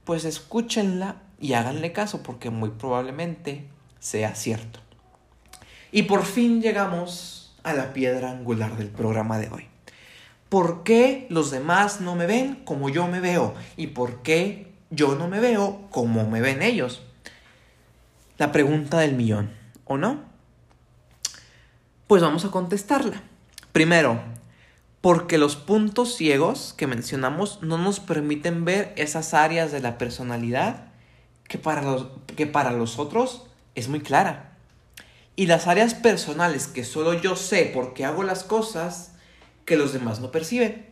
pues 0.08 0.24
escúchenla 0.24 1.18
y 1.38 1.52
háganle 1.52 1.92
caso 1.92 2.24
porque 2.24 2.50
muy 2.50 2.70
probablemente 2.70 3.68
sea 4.00 4.36
cierto. 4.36 4.80
Y 5.92 6.04
por 6.04 6.24
fin 6.24 6.62
llegamos 6.62 7.54
a 7.64 7.74
la 7.74 7.92
piedra 7.92 8.32
angular 8.32 8.78
del 8.78 8.88
programa 8.88 9.38
de 9.38 9.50
hoy. 9.50 9.68
¿Por 10.48 10.84
qué 10.84 11.28
los 11.30 11.52
demás 11.52 12.00
no 12.00 12.16
me 12.16 12.26
ven 12.26 12.56
como 12.64 12.88
yo 12.88 13.08
me 13.08 13.20
veo? 13.20 13.54
¿Y 13.76 13.88
por 13.88 14.22
qué 14.22 14.72
yo 14.92 15.16
no 15.16 15.28
me 15.28 15.42
veo 15.42 15.90
como 15.92 16.26
me 16.30 16.40
ven 16.40 16.62
ellos? 16.62 17.02
La 18.38 18.54
pregunta 18.54 19.00
del 19.00 19.14
millón, 19.14 19.52
¿o 19.84 19.98
no? 19.98 20.22
Pues 22.08 22.22
vamos 22.22 22.46
a 22.46 22.52
contestarla. 22.52 23.24
Primero, 23.74 24.22
porque 25.02 25.38
los 25.38 25.56
puntos 25.56 26.16
ciegos 26.16 26.74
que 26.76 26.88
mencionamos 26.88 27.62
no 27.62 27.78
nos 27.78 28.00
permiten 28.00 28.66
ver 28.66 28.94
esas 28.98 29.34
áreas 29.34 29.72
de 29.72 29.80
la 29.80 29.98
personalidad 29.98 30.88
que 31.48 31.58
para 31.58 31.82
los, 31.82 32.08
que 32.36 32.48
para 32.48 32.72
los 32.72 33.00
otros 33.00 33.46
es 33.76 33.88
muy 33.88 34.02
clara. 34.02 34.58
Y 35.36 35.46
las 35.46 35.68
áreas 35.68 35.94
personales 35.94 36.68
que 36.68 36.84
solo 36.84 37.14
yo 37.14 37.36
sé 37.36 37.72
porque 37.74 38.06
hago 38.06 38.24
las 38.24 38.44
cosas 38.44 39.12
que 39.66 39.78
los 39.78 39.94
demás 39.94 40.20
no 40.20 40.32
perciben. 40.32 40.88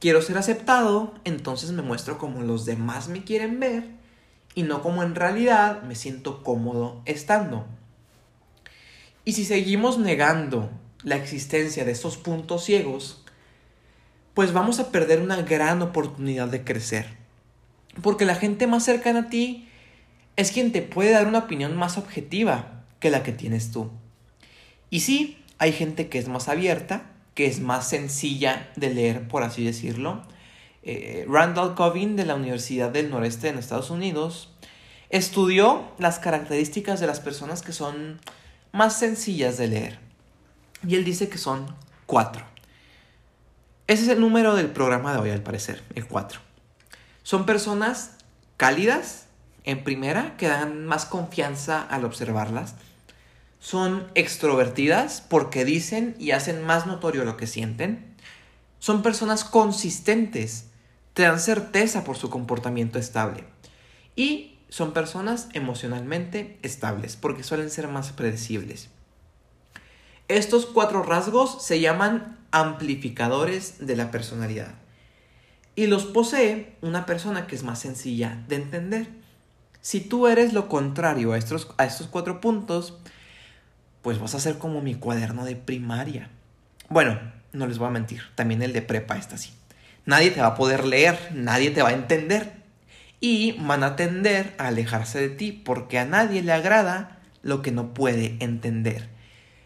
Quiero 0.00 0.20
ser 0.20 0.36
aceptado, 0.36 1.14
entonces 1.24 1.70
me 1.70 1.82
muestro 1.82 2.18
como 2.18 2.42
los 2.42 2.64
demás 2.64 3.08
me 3.08 3.22
quieren 3.22 3.60
ver 3.60 3.88
y 4.54 4.64
no 4.64 4.82
como 4.82 5.02
en 5.02 5.14
realidad 5.14 5.82
me 5.82 5.94
siento 5.94 6.42
cómodo 6.42 7.00
estando. 7.06 7.64
Y 9.24 9.32
si 9.32 9.44
seguimos 9.44 9.98
negando 9.98 10.70
la 11.04 11.16
existencia 11.16 11.84
de 11.84 11.92
estos 11.92 12.16
puntos 12.16 12.64
ciegos, 12.64 13.22
pues 14.34 14.52
vamos 14.52 14.80
a 14.80 14.90
perder 14.90 15.20
una 15.20 15.42
gran 15.42 15.80
oportunidad 15.82 16.48
de 16.48 16.64
crecer. 16.64 17.06
Porque 18.02 18.24
la 18.24 18.34
gente 18.34 18.66
más 18.66 18.84
cercana 18.84 19.20
a 19.20 19.28
ti 19.28 19.68
es 20.36 20.50
quien 20.50 20.72
te 20.72 20.82
puede 20.82 21.12
dar 21.12 21.28
una 21.28 21.40
opinión 21.40 21.76
más 21.76 21.96
objetiva 21.96 22.84
que 22.98 23.10
la 23.10 23.22
que 23.22 23.32
tienes 23.32 23.70
tú. 23.70 23.90
Y 24.90 25.00
sí, 25.00 25.38
hay 25.58 25.72
gente 25.72 26.08
que 26.08 26.18
es 26.18 26.28
más 26.28 26.48
abierta, 26.48 27.10
que 27.34 27.46
es 27.46 27.60
más 27.60 27.88
sencilla 27.88 28.70
de 28.76 28.92
leer, 28.92 29.28
por 29.28 29.42
así 29.42 29.64
decirlo. 29.64 30.22
Eh, 30.82 31.24
Randall 31.28 31.74
Covin 31.74 32.16
de 32.16 32.26
la 32.26 32.34
Universidad 32.34 32.90
del 32.90 33.10
Noreste 33.10 33.48
en 33.48 33.58
Estados 33.58 33.90
Unidos 33.90 34.50
estudió 35.10 35.92
las 35.98 36.18
características 36.18 37.00
de 37.00 37.06
las 37.06 37.20
personas 37.20 37.62
que 37.62 37.72
son 37.72 38.20
más 38.72 38.98
sencillas 38.98 39.56
de 39.56 39.68
leer. 39.68 40.03
Y 40.86 40.96
él 40.96 41.04
dice 41.04 41.28
que 41.28 41.38
son 41.38 41.66
cuatro. 42.06 42.44
Ese 43.86 44.04
es 44.04 44.08
el 44.08 44.20
número 44.20 44.54
del 44.54 44.68
programa 44.68 45.12
de 45.12 45.18
hoy, 45.18 45.30
al 45.30 45.42
parecer, 45.42 45.82
el 45.94 46.06
cuatro. 46.06 46.40
Son 47.22 47.46
personas 47.46 48.12
cálidas, 48.56 49.26
en 49.64 49.84
primera, 49.84 50.36
que 50.36 50.48
dan 50.48 50.86
más 50.86 51.04
confianza 51.04 51.82
al 51.82 52.04
observarlas. 52.04 52.74
Son 53.60 54.06
extrovertidas 54.14 55.22
porque 55.22 55.64
dicen 55.64 56.16
y 56.18 56.32
hacen 56.32 56.62
más 56.62 56.86
notorio 56.86 57.24
lo 57.24 57.36
que 57.36 57.46
sienten. 57.46 58.14
Son 58.78 59.02
personas 59.02 59.44
consistentes, 59.44 60.66
te 61.14 61.22
dan 61.22 61.40
certeza 61.40 62.04
por 62.04 62.16
su 62.16 62.28
comportamiento 62.28 62.98
estable. 62.98 63.44
Y 64.16 64.58
son 64.68 64.92
personas 64.92 65.48
emocionalmente 65.52 66.58
estables 66.62 67.16
porque 67.16 67.42
suelen 67.42 67.70
ser 67.70 67.88
más 67.88 68.12
predecibles. 68.12 68.90
Estos 70.28 70.66
cuatro 70.66 71.02
rasgos 71.02 71.62
se 71.62 71.80
llaman 71.80 72.38
amplificadores 72.50 73.86
de 73.86 73.96
la 73.96 74.10
personalidad 74.10 74.74
y 75.76 75.86
los 75.86 76.04
posee 76.04 76.76
una 76.80 77.04
persona 77.04 77.46
que 77.46 77.56
es 77.56 77.62
más 77.62 77.80
sencilla 77.80 78.42
de 78.48 78.56
entender. 78.56 79.08
Si 79.80 80.00
tú 80.00 80.26
eres 80.26 80.52
lo 80.52 80.68
contrario 80.68 81.32
a 81.32 81.38
estos, 81.38 81.68
a 81.76 81.84
estos 81.84 82.06
cuatro 82.06 82.40
puntos, 82.40 82.96
pues 84.02 84.18
vas 84.18 84.34
a 84.34 84.40
ser 84.40 84.58
como 84.58 84.80
mi 84.80 84.94
cuaderno 84.94 85.44
de 85.44 85.56
primaria. 85.56 86.30
Bueno, 86.88 87.20
no 87.52 87.66
les 87.66 87.78
voy 87.78 87.88
a 87.88 87.92
mentir, 87.92 88.22
también 88.34 88.62
el 88.62 88.72
de 88.72 88.82
prepa 88.82 89.18
está 89.18 89.34
así. 89.34 89.52
Nadie 90.06 90.30
te 90.30 90.40
va 90.40 90.48
a 90.48 90.54
poder 90.54 90.86
leer, 90.86 91.18
nadie 91.34 91.70
te 91.70 91.82
va 91.82 91.90
a 91.90 91.94
entender, 91.94 92.52
y 93.20 93.52
van 93.52 93.82
a 93.82 93.96
tender 93.96 94.54
a 94.58 94.68
alejarse 94.68 95.18
de 95.18 95.30
ti 95.30 95.52
porque 95.52 95.98
a 95.98 96.04
nadie 96.04 96.42
le 96.42 96.52
agrada 96.52 97.20
lo 97.42 97.62
que 97.62 97.72
no 97.72 97.94
puede 97.94 98.36
entender. 98.40 99.13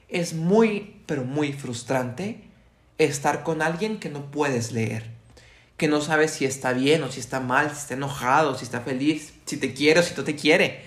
Es 0.08 0.34
muy, 0.34 1.02
pero 1.06 1.24
muy 1.24 1.52
frustrante 1.52 2.42
estar 2.98 3.42
con 3.42 3.62
alguien 3.62 4.00
que 4.00 4.08
no 4.08 4.30
puedes 4.30 4.72
leer, 4.72 5.10
que 5.76 5.88
no 5.88 6.00
sabes 6.00 6.32
si 6.32 6.44
está 6.44 6.72
bien 6.72 7.02
o 7.02 7.12
si 7.12 7.20
está 7.20 7.40
mal, 7.40 7.70
si 7.70 7.76
está 7.76 7.94
enojado, 7.94 8.56
si 8.56 8.64
está 8.64 8.80
feliz, 8.80 9.34
si 9.44 9.56
te 9.56 9.72
quiere 9.74 10.00
o 10.00 10.02
si 10.02 10.14
no 10.14 10.24
te 10.24 10.34
quiere. 10.34 10.82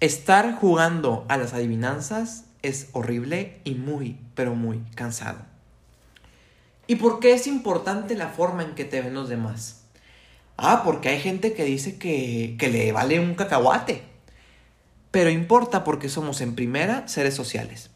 Estar 0.00 0.56
jugando 0.56 1.24
a 1.28 1.36
las 1.36 1.52
adivinanzas 1.52 2.44
es 2.62 2.88
horrible 2.92 3.60
y 3.64 3.74
muy, 3.74 4.18
pero 4.34 4.54
muy 4.54 4.80
cansado. 4.94 5.38
¿Y 6.88 6.96
por 6.96 7.20
qué 7.20 7.34
es 7.34 7.46
importante 7.46 8.16
la 8.16 8.28
forma 8.28 8.64
en 8.64 8.74
que 8.74 8.84
te 8.84 9.00
ven 9.00 9.14
los 9.14 9.28
demás? 9.28 9.82
Ah, 10.56 10.82
porque 10.84 11.08
hay 11.08 11.20
gente 11.20 11.54
que 11.54 11.64
dice 11.64 11.98
que, 11.98 12.56
que 12.58 12.68
le 12.68 12.92
vale 12.92 13.20
un 13.20 13.34
cacahuate. 13.34 14.02
Pero 15.10 15.30
importa 15.30 15.84
porque 15.84 16.08
somos 16.08 16.40
en 16.40 16.54
primera 16.54 17.06
seres 17.06 17.34
sociales. 17.34 17.91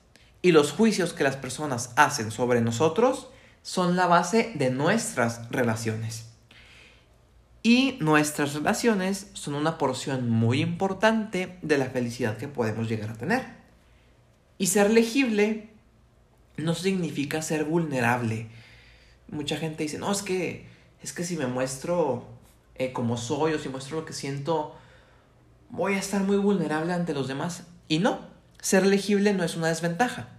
Y 0.46 0.52
los 0.52 0.70
juicios 0.70 1.12
que 1.12 1.24
las 1.24 1.34
personas 1.34 1.90
hacen 1.96 2.30
sobre 2.30 2.60
nosotros 2.60 3.26
son 3.64 3.96
la 3.96 4.06
base 4.06 4.52
de 4.54 4.70
nuestras 4.70 5.50
relaciones. 5.50 6.26
Y 7.64 7.96
nuestras 7.98 8.54
relaciones 8.54 9.26
son 9.32 9.54
una 9.54 9.76
porción 9.76 10.30
muy 10.30 10.60
importante 10.60 11.58
de 11.62 11.78
la 11.78 11.86
felicidad 11.86 12.36
que 12.36 12.46
podemos 12.46 12.88
llegar 12.88 13.10
a 13.10 13.14
tener. 13.14 13.44
Y 14.56 14.68
ser 14.68 14.92
legible 14.92 15.68
no 16.58 16.76
significa 16.76 17.42
ser 17.42 17.64
vulnerable. 17.64 18.46
Mucha 19.26 19.56
gente 19.56 19.82
dice, 19.82 19.98
no, 19.98 20.12
es 20.12 20.22
que, 20.22 20.68
es 21.02 21.12
que 21.12 21.24
si 21.24 21.36
me 21.36 21.48
muestro 21.48 22.24
eh, 22.76 22.92
como 22.92 23.16
soy 23.16 23.54
o 23.54 23.58
si 23.58 23.68
muestro 23.68 23.96
lo 23.96 24.06
que 24.06 24.12
siento, 24.12 24.76
voy 25.70 25.94
a 25.94 25.98
estar 25.98 26.22
muy 26.22 26.36
vulnerable 26.36 26.92
ante 26.92 27.14
los 27.14 27.26
demás. 27.26 27.64
Y 27.88 27.98
no, 27.98 28.20
ser 28.60 28.86
legible 28.86 29.32
no 29.32 29.42
es 29.42 29.56
una 29.56 29.66
desventaja, 29.66 30.35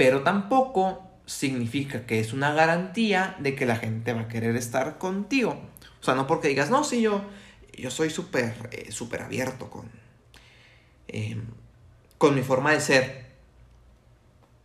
pero 0.00 0.22
tampoco 0.22 1.02
significa 1.26 2.06
que 2.06 2.20
es 2.20 2.32
una 2.32 2.54
garantía 2.54 3.36
de 3.38 3.54
que 3.54 3.66
la 3.66 3.76
gente 3.76 4.14
va 4.14 4.22
a 4.22 4.28
querer 4.28 4.56
estar 4.56 4.96
contigo. 4.96 5.60
O 6.00 6.02
sea, 6.02 6.14
no 6.14 6.26
porque 6.26 6.48
digas, 6.48 6.70
no, 6.70 6.84
sí, 6.84 7.02
yo, 7.02 7.22
yo 7.76 7.90
soy 7.90 8.08
súper 8.08 8.70
eh, 8.72 8.92
súper 8.92 9.20
abierto 9.20 9.68
con, 9.68 9.90
em, 11.06 11.44
con 12.16 12.34
mi 12.34 12.40
forma 12.40 12.72
de 12.72 12.80
ser. 12.80 13.26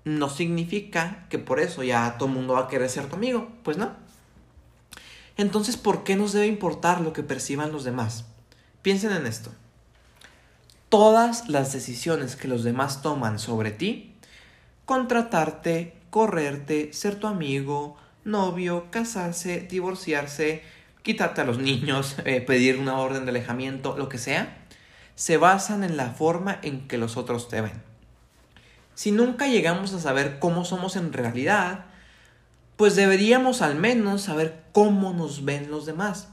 No 0.06 0.30
significa 0.30 1.27
que 1.30 1.38
por 1.38 1.60
eso 1.60 1.84
ya 1.84 2.18
todo 2.18 2.30
el 2.30 2.36
mundo 2.36 2.54
va 2.54 2.62
a 2.62 2.68
querer 2.70 2.89
ser 2.89 3.08
tu 3.08 3.18
amigo. 3.18 3.50
Pues 3.63 3.75
no. 3.75 3.92
Entonces, 5.36 5.75
¿por 5.75 6.06
qué 6.06 6.15
nos 6.15 6.32
debe 6.32 6.48
importar 6.48 7.01
lo 7.01 7.12
que 7.12 7.24
perciban 7.24 7.74
los 7.74 7.84
demás? 7.84 8.24
Piensen 8.82 9.12
en 9.12 9.27
esto. 9.27 9.51
Todas 10.88 11.50
las 11.50 11.74
decisiones 11.74 12.38
que 12.38 12.48
los 12.48 12.63
demás 12.63 13.01
toman 13.01 13.38
sobre 13.38 13.72
ti, 13.72 14.14
contratarte, 14.86 15.96
correrte, 16.10 16.94
ser 16.94 17.15
tu 17.15 17.27
amigo, 17.27 17.98
novio, 18.24 18.88
casarse, 18.92 19.62
divorciarse, 19.62 20.63
quitarte 21.01 21.42
a 21.42 21.46
los 21.46 21.60
niños, 21.60 22.15
eh, 22.25 22.42
pedir 22.42 22.77
una 22.77 22.98
orden 22.98 23.25
de 23.25 23.32
alejamiento, 23.32 23.98
lo 23.98 24.10
que 24.10 24.18
sea, 24.18 24.58
se 25.15 25.38
basan 25.38 25.84
en 25.84 25.98
la 25.98 26.12
forma 26.12 26.60
en 26.62 26.88
que 26.88 26.98
los 26.98 27.18
otros 27.18 27.48
te 27.48 27.62
ven. 27.62 27.84
Si 28.96 29.12
nunca 29.12 29.48
llegamos 29.48 29.94
a 29.94 30.00
saber 30.00 30.39
cómo 30.39 30.65
somos 30.65 30.96
en 30.96 31.13
realidad, 31.13 31.86
pues 32.77 32.96
deberíamos 32.96 33.62
al 33.62 33.75
menos 33.75 34.24
saber 34.24 34.63
cómo 34.72 35.13
nos 35.13 35.46
ven 35.46 35.70
los 35.70 35.86
demás. 35.86 36.30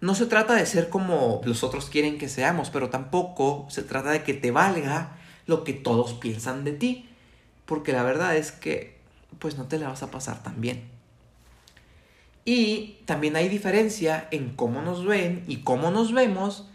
No 0.00 0.14
se 0.14 0.26
trata 0.26 0.54
de 0.54 0.66
ser 0.66 0.88
como 0.88 1.40
los 1.44 1.64
otros 1.64 1.90
quieren 1.90 2.18
que 2.18 2.28
seamos, 2.28 2.70
pero 2.70 2.88
tampoco 2.88 3.66
se 3.68 3.82
trata 3.82 4.10
de 4.10 4.22
que 4.22 4.34
te 4.34 4.50
valga 4.50 5.16
lo 5.46 5.64
que 5.64 5.72
todos 5.72 6.14
piensan 6.14 6.64
de 6.64 6.72
ti, 6.72 7.07
porque 7.68 7.92
la 7.92 8.02
verdad 8.02 8.34
es 8.34 8.50
que 8.50 8.96
pues 9.38 9.58
no 9.58 9.66
te 9.66 9.78
la 9.78 9.88
vas 9.88 10.02
a 10.02 10.10
pasar 10.10 10.42
tan 10.42 10.62
bien. 10.62 10.88
Y 12.46 13.00
también 13.04 13.36
hay 13.36 13.50
diferencia 13.50 14.26
en 14.30 14.56
cómo 14.56 14.80
nos 14.80 15.04
ven 15.04 15.44
y 15.46 15.58
cómo 15.58 15.90
nos 15.90 16.14
vemos, 16.14 16.66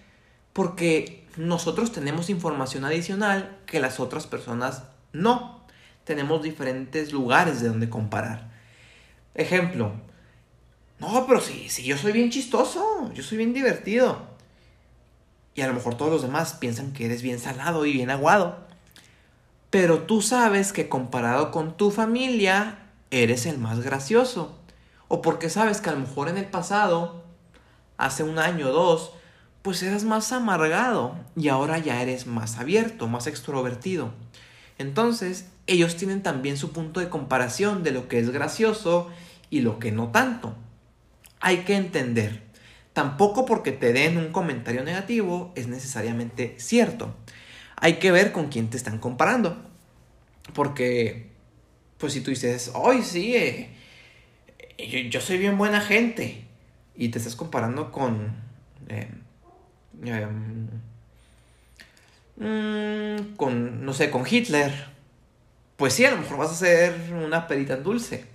porque 0.53 1.25
nosotros 1.35 1.91
tenemos 1.91 2.29
información 2.29 2.85
adicional 2.85 3.57
que 3.65 3.79
las 3.79 3.99
otras 3.99 4.27
personas 4.27 4.83
no. 5.13 5.65
Tenemos 6.03 6.43
diferentes 6.43 7.11
lugares 7.11 7.59
de 7.59 7.69
donde 7.69 7.89
comparar. 7.89 8.51
Ejemplo, 9.33 9.93
no, 10.99 11.25
pero 11.25 11.41
sí, 11.41 11.69
sí, 11.69 11.83
yo 11.85 11.97
soy 11.97 12.11
bien 12.11 12.29
chistoso, 12.29 13.11
yo 13.15 13.23
soy 13.23 13.39
bien 13.39 13.53
divertido. 13.53 14.27
Y 15.55 15.61
a 15.61 15.67
lo 15.67 15.73
mejor 15.73 15.97
todos 15.97 16.11
los 16.11 16.21
demás 16.21 16.53
piensan 16.53 16.93
que 16.93 17.05
eres 17.05 17.23
bien 17.23 17.39
salado 17.39 17.83
y 17.87 17.93
bien 17.93 18.11
aguado. 18.11 18.72
Pero 19.73 20.03
tú 20.03 20.21
sabes 20.21 20.71
que 20.71 20.87
comparado 20.87 21.49
con 21.49 21.75
tu 21.75 21.89
familia, 21.89 22.77
eres 23.09 23.47
el 23.47 23.57
más 23.57 23.79
gracioso. 23.79 24.55
O 25.07 25.23
porque 25.23 25.49
sabes 25.49 25.81
que 25.81 25.89
a 25.89 25.93
lo 25.93 25.99
mejor 25.99 26.29
en 26.29 26.37
el 26.37 26.45
pasado, 26.45 27.23
hace 27.97 28.21
un 28.21 28.37
año 28.37 28.69
o 28.69 28.71
dos, 28.71 29.13
pues 29.63 29.81
eras 29.81 30.03
más 30.03 30.31
amargado 30.31 31.15
y 31.35 31.47
ahora 31.47 31.79
ya 31.79 32.03
eres 32.03 32.27
más 32.27 32.59
abierto, 32.59 33.07
más 33.07 33.25
extrovertido. 33.25 34.11
Entonces, 34.77 35.47
ellos 35.65 35.95
tienen 35.95 36.21
también 36.21 36.55
su 36.55 36.71
punto 36.71 36.99
de 36.99 37.09
comparación 37.09 37.81
de 37.81 37.93
lo 37.93 38.07
que 38.07 38.19
es 38.19 38.29
gracioso 38.29 39.09
y 39.49 39.61
lo 39.61 39.79
que 39.79 39.91
no 39.91 40.09
tanto. 40.09 40.53
Hay 41.39 41.63
que 41.63 41.75
entender, 41.77 42.43
tampoco 42.93 43.45
porque 43.45 43.71
te 43.71 43.91
den 43.91 44.19
un 44.19 44.31
comentario 44.31 44.83
negativo 44.83 45.51
es 45.55 45.67
necesariamente 45.67 46.53
cierto. 46.59 47.15
Hay 47.83 47.95
que 47.95 48.11
ver 48.11 48.31
con 48.31 48.47
quién 48.47 48.69
te 48.69 48.77
están 48.77 48.97
comparando. 48.97 49.57
Porque, 50.53 51.27
pues 51.97 52.13
si 52.13 52.21
tú 52.21 52.31
dices, 52.31 52.71
hoy 52.73 53.03
sí, 53.03 53.35
eh, 53.35 53.69
yo, 55.09 55.21
soy 55.21 55.37
bien 55.37 55.57
buena 55.57 55.81
gente, 55.81 56.45
y 56.95 57.09
te 57.09 57.19
estás 57.19 57.35
comparando 57.35 57.91
con... 57.91 58.35
Eh, 58.89 59.07
Em, 60.01 60.67
mm, 62.37 63.35
con, 63.35 63.85
no 63.85 63.93
sé, 63.93 64.09
con 64.09 64.23
Hitler, 64.29 64.71
pues 65.77 65.93
sí, 65.93 66.05
a 66.05 66.11
lo 66.11 66.17
mejor 66.17 66.37
vas 66.37 66.51
a 66.51 66.55
ser 66.55 67.13
una 67.13 67.47
perita 67.47 67.77
dulce. 67.77 68.25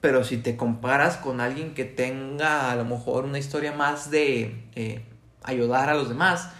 Pero 0.00 0.24
si 0.24 0.38
te 0.38 0.56
comparas 0.56 1.16
con 1.16 1.40
alguien 1.40 1.74
que 1.74 1.84
tenga 1.84 2.70
a 2.70 2.76
lo 2.76 2.84
mejor 2.84 3.24
una 3.24 3.38
historia 3.38 3.72
más 3.72 4.10
de 4.10 4.64
eh, 4.76 5.02
ayudar 5.42 5.88
a 5.88 5.94
los 5.94 6.08
demás, 6.08 6.50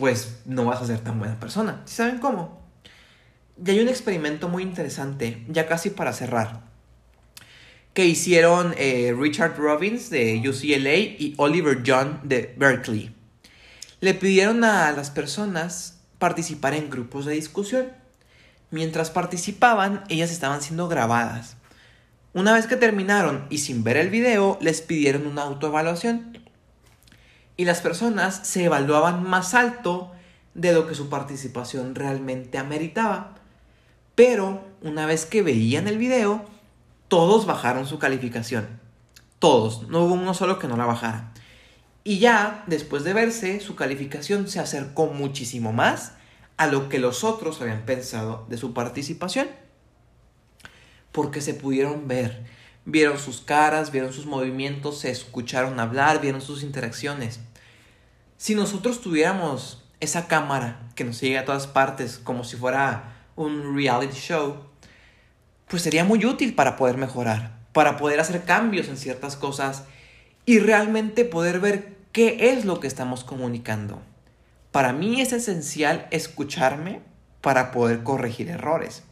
pues 0.00 0.40
no 0.46 0.64
vas 0.64 0.82
a 0.82 0.86
ser 0.86 0.98
tan 0.98 1.20
buena 1.20 1.38
persona. 1.38 1.82
¿Saben 1.84 2.18
cómo? 2.18 2.60
Y 3.64 3.70
hay 3.70 3.78
un 3.78 3.88
experimento 3.88 4.48
muy 4.48 4.64
interesante, 4.64 5.44
ya 5.48 5.68
casi 5.68 5.90
para 5.90 6.12
cerrar, 6.12 6.62
que 7.94 8.06
hicieron 8.06 8.74
eh, 8.78 9.14
Richard 9.16 9.56
Robbins 9.56 10.10
de 10.10 10.42
UCLA 10.48 10.96
y 10.96 11.34
Oliver 11.36 11.84
John 11.86 12.20
de 12.24 12.52
Berkeley 12.58 13.14
le 14.00 14.14
pidieron 14.14 14.64
a 14.64 14.90
las 14.92 15.10
personas 15.10 15.98
participar 16.18 16.74
en 16.74 16.90
grupos 16.90 17.26
de 17.26 17.34
discusión. 17.34 17.92
Mientras 18.70 19.10
participaban, 19.10 20.04
ellas 20.08 20.30
estaban 20.30 20.62
siendo 20.62 20.88
grabadas. 20.88 21.56
Una 22.32 22.54
vez 22.54 22.66
que 22.66 22.76
terminaron 22.76 23.46
y 23.50 23.58
sin 23.58 23.84
ver 23.84 23.96
el 23.96 24.08
video, 24.08 24.56
les 24.60 24.80
pidieron 24.80 25.26
una 25.26 25.42
autoevaluación. 25.42 26.38
Y 27.60 27.66
las 27.66 27.82
personas 27.82 28.40
se 28.44 28.64
evaluaban 28.64 29.22
más 29.22 29.52
alto 29.52 30.12
de 30.54 30.72
lo 30.72 30.86
que 30.86 30.94
su 30.94 31.10
participación 31.10 31.94
realmente 31.94 32.56
ameritaba. 32.56 33.34
Pero 34.14 34.64
una 34.80 35.04
vez 35.04 35.26
que 35.26 35.42
veían 35.42 35.86
el 35.86 35.98
video, 35.98 36.42
todos 37.08 37.44
bajaron 37.44 37.86
su 37.86 37.98
calificación. 37.98 38.66
Todos, 39.38 39.90
no 39.90 40.06
hubo 40.06 40.14
uno 40.14 40.32
solo 40.32 40.58
que 40.58 40.68
no 40.68 40.78
la 40.78 40.86
bajara. 40.86 41.34
Y 42.02 42.18
ya, 42.18 42.64
después 42.66 43.04
de 43.04 43.12
verse, 43.12 43.60
su 43.60 43.76
calificación 43.76 44.48
se 44.48 44.58
acercó 44.58 45.08
muchísimo 45.08 45.70
más 45.70 46.12
a 46.56 46.66
lo 46.66 46.88
que 46.88 46.98
los 46.98 47.24
otros 47.24 47.60
habían 47.60 47.82
pensado 47.82 48.46
de 48.48 48.56
su 48.56 48.72
participación. 48.72 49.48
Porque 51.12 51.42
se 51.42 51.52
pudieron 51.52 52.08
ver, 52.08 52.42
vieron 52.86 53.18
sus 53.18 53.42
caras, 53.42 53.92
vieron 53.92 54.14
sus 54.14 54.24
movimientos, 54.24 55.00
se 55.00 55.10
escucharon 55.10 55.78
hablar, 55.78 56.22
vieron 56.22 56.40
sus 56.40 56.62
interacciones. 56.62 57.40
Si 58.40 58.54
nosotros 58.54 59.02
tuviéramos 59.02 59.84
esa 60.00 60.26
cámara 60.26 60.88
que 60.94 61.04
nos 61.04 61.18
sigue 61.18 61.36
a 61.36 61.44
todas 61.44 61.66
partes 61.66 62.16
como 62.16 62.42
si 62.42 62.56
fuera 62.56 63.26
un 63.36 63.76
reality 63.76 64.16
show, 64.16 64.64
pues 65.68 65.82
sería 65.82 66.06
muy 66.06 66.24
útil 66.24 66.54
para 66.54 66.76
poder 66.76 66.96
mejorar, 66.96 67.58
para 67.74 67.98
poder 67.98 68.18
hacer 68.18 68.44
cambios 68.44 68.88
en 68.88 68.96
ciertas 68.96 69.36
cosas 69.36 69.84
y 70.46 70.58
realmente 70.58 71.26
poder 71.26 71.60
ver 71.60 71.98
qué 72.12 72.50
es 72.52 72.64
lo 72.64 72.80
que 72.80 72.86
estamos 72.86 73.24
comunicando. 73.24 74.00
Para 74.72 74.94
mí 74.94 75.20
es 75.20 75.34
esencial 75.34 76.08
escucharme 76.10 77.02
para 77.42 77.70
poder 77.72 78.02
corregir 78.02 78.48
errores. 78.48 79.02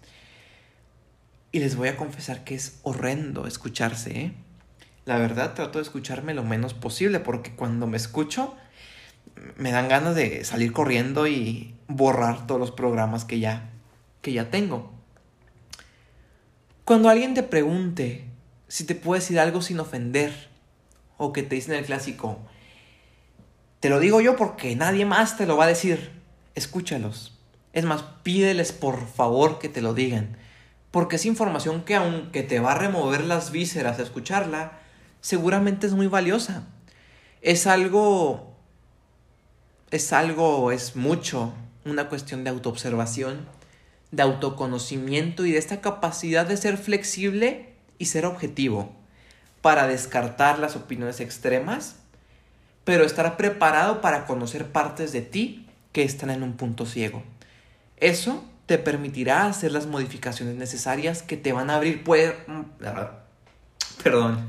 Y 1.53 1.59
les 1.59 1.77
voy 1.77 1.89
a 1.89 1.99
confesar 1.99 2.45
que 2.45 2.55
es 2.55 2.79
horrendo 2.83 3.47
escucharse. 3.47 4.19
¿eh? 4.19 4.33
La 5.05 5.19
verdad 5.19 5.53
trato 5.53 5.81
de 5.81 5.83
escucharme 5.83 6.33
lo 6.33 6.45
menos 6.45 6.73
posible 6.73 7.21
porque 7.21 7.55
cuando 7.55 7.87
me 7.87 7.99
escucho 7.99 8.57
me 9.57 9.73
dan 9.73 9.89
ganas 9.89 10.15
de 10.15 10.45
salir 10.45 10.73
corriendo 10.73 11.27
y 11.27 11.75
borrar 11.87 12.47
todos 12.47 12.61
los 12.61 12.71
programas 12.71 13.25
que 13.25 13.41
ya, 13.41 13.71
que 14.23 14.33
ya 14.33 14.51
tengo. 14.51 14.93
Cuando 16.85 17.09
alguien 17.09 17.35
te 17.35 17.43
pregunte 17.43 18.25
si 18.69 18.85
te 18.85 18.95
puede 18.95 19.21
decir 19.21 19.41
algo 19.41 19.63
sin 19.63 19.81
ofender, 19.81 20.49
o 21.17 21.33
que 21.33 21.43
te 21.43 21.57
dicen 21.57 21.75
el 21.75 21.85
clásico, 21.85 22.39
te 23.81 23.91
lo 23.91 24.01
digo 24.01 24.21
yo 24.21 24.37
porque 24.37 24.75
nadie 24.77 25.05
más 25.05 25.37
te 25.37 25.47
lo 25.47 25.57
va 25.57 25.65
a 25.65 25.69
decir, 25.69 26.13
escúchalos. 26.55 27.39
Es 27.73 27.85
más, 27.85 28.03
pídeles 28.23 28.73
por 28.73 29.07
favor 29.07 29.59
que 29.59 29.69
te 29.69 29.83
lo 29.83 29.95
digan, 29.95 30.37
porque 30.91 31.17
es 31.17 31.27
información 31.27 31.83
que 31.83 31.95
aunque 31.95 32.43
te 32.43 32.61
va 32.61 32.73
a 32.73 32.79
remover 32.79 33.25
las 33.25 33.51
vísceras 33.51 33.99
escucharla, 33.99 34.79
seguramente 35.21 35.87
es 35.87 35.93
muy 35.93 36.07
valiosa. 36.07 36.65
Es 37.41 37.67
algo, 37.67 38.48
es 39.91 40.13
algo, 40.13 40.71
es 40.73 40.97
mucho, 40.97 41.53
una 41.85 42.09
cuestión 42.09 42.45
de 42.45 42.51
autoobservación, 42.51 43.49
de 44.11 44.23
autoconocimiento 44.23 45.45
y 45.45 45.53
de 45.53 45.59
esta 45.59 45.81
capacidad 45.81 46.47
de 46.47 46.57
ser 46.57 46.77
flexible 46.77 47.75
y 47.99 48.07
ser 48.07 48.27
objetivo 48.27 48.95
para 49.63 49.87
descartar 49.87 50.59
las 50.59 50.77
opiniones 50.77 51.21
extremas, 51.21 51.97
pero 52.85 53.05
estar 53.05 53.37
preparado 53.37 54.01
para 54.01 54.27
conocer 54.27 54.67
partes 54.67 55.13
de 55.13 55.23
ti 55.23 55.67
que 55.93 56.03
están 56.03 56.31
en 56.31 56.43
un 56.43 56.55
punto 56.55 56.87
ciego. 56.87 57.23
Eso 57.97 58.45
te 58.67 58.79
permitirá 58.79 59.47
hacer 59.47 59.73
las 59.73 59.87
modificaciones 59.87 60.55
necesarias 60.55 61.23
que 61.23 61.37
te 61.37 61.53
van 61.53 61.71
a 61.71 61.77
abrir 61.77 62.05
Perdón. 64.03 64.49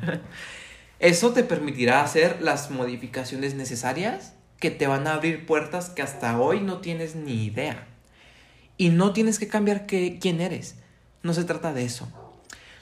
Eso 0.99 1.31
te 1.31 1.43
permitirá 1.43 2.01
hacer 2.01 2.41
las 2.41 2.71
modificaciones 2.71 3.55
necesarias 3.55 4.33
que 4.59 4.71
te 4.71 4.87
van 4.87 5.07
a 5.07 5.13
abrir 5.13 5.45
puertas 5.45 5.89
que 5.89 6.01
hasta 6.01 6.39
hoy 6.39 6.59
no 6.59 6.79
tienes 6.79 7.15
ni 7.15 7.45
idea. 7.45 7.87
Y 8.77 8.89
no 8.89 9.13
tienes 9.13 9.39
que 9.39 9.47
cambiar 9.47 9.85
quién 9.87 10.41
eres. 10.41 10.75
No 11.23 11.33
se 11.33 11.43
trata 11.43 11.73
de 11.73 11.83
eso. 11.83 12.07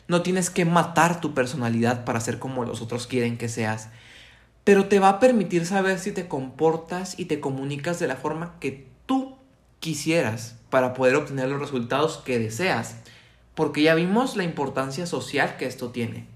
No 0.07 0.21
tienes 0.21 0.49
que 0.49 0.65
matar 0.65 1.21
tu 1.21 1.33
personalidad 1.33 2.05
para 2.05 2.19
ser 2.19 2.39
como 2.39 2.65
los 2.65 2.81
otros 2.81 3.07
quieren 3.07 3.37
que 3.37 3.49
seas. 3.49 3.89
Pero 4.63 4.85
te 4.87 4.99
va 4.99 5.09
a 5.09 5.19
permitir 5.19 5.65
saber 5.65 5.99
si 5.99 6.11
te 6.11 6.27
comportas 6.27 7.19
y 7.19 7.25
te 7.25 7.39
comunicas 7.39 7.99
de 7.99 8.07
la 8.07 8.15
forma 8.15 8.59
que 8.59 8.87
tú 9.05 9.37
quisieras 9.79 10.55
para 10.69 10.93
poder 10.93 11.15
obtener 11.15 11.49
los 11.49 11.59
resultados 11.59 12.17
que 12.17 12.39
deseas. 12.39 12.95
Porque 13.55 13.81
ya 13.81 13.95
vimos 13.95 14.35
la 14.35 14.43
importancia 14.43 15.05
social 15.05 15.57
que 15.57 15.65
esto 15.65 15.89
tiene. 15.89 16.27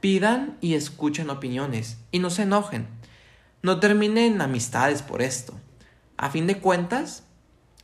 Pidan 0.00 0.56
y 0.60 0.74
escuchen 0.74 1.30
opiniones 1.30 1.98
y 2.12 2.18
no 2.18 2.30
se 2.30 2.42
enojen. 2.42 2.86
No 3.62 3.80
terminen 3.80 4.40
amistades 4.40 5.02
por 5.02 5.22
esto. 5.22 5.54
A 6.16 6.30
fin 6.30 6.46
de 6.46 6.58
cuentas, 6.58 7.24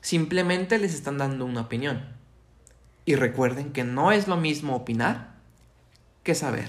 simplemente 0.00 0.78
les 0.78 0.94
están 0.94 1.18
dando 1.18 1.44
una 1.44 1.62
opinión. 1.62 2.06
Y 3.04 3.16
recuerden 3.16 3.72
que 3.72 3.85
no 3.85 4.12
es 4.12 4.28
lo 4.28 4.37
mismo 4.37 4.76
opinar 4.76 5.35
que 6.22 6.35
saber. 6.35 6.68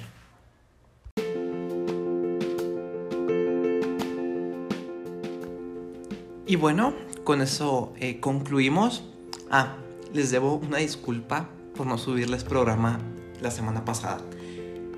Y 6.46 6.56
bueno, 6.56 6.94
con 7.24 7.42
eso 7.42 7.94
eh, 7.98 8.20
concluimos. 8.20 9.04
Ah, 9.50 9.76
les 10.14 10.32
debo 10.32 10.56
una 10.56 10.78
disculpa 10.78 11.50
por 11.76 11.88
no 11.88 11.98
subirles 11.98 12.44
programa 12.44 13.00
la 13.42 13.52
semana 13.52 13.86
pasada. 13.86 14.22